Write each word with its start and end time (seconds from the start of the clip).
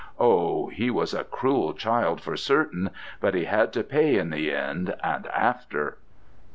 Oh, 0.19 0.69
he 0.69 0.89
was 0.89 1.13
a 1.13 1.23
cruel 1.25 1.75
child 1.75 2.21
for 2.21 2.35
certain, 2.35 2.89
but 3.19 3.35
he 3.35 3.43
had 3.45 3.71
to 3.73 3.83
pay 3.83 4.17
in 4.17 4.31
the 4.31 4.51
end, 4.51 4.95
and 5.03 5.27
after.' 5.27 5.99